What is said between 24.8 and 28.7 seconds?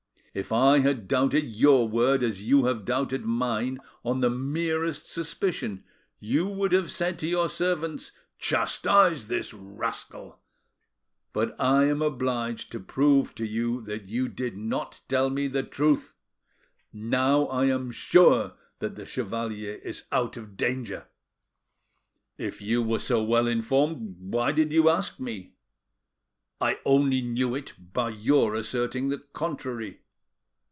ask me?" "I only knew it by your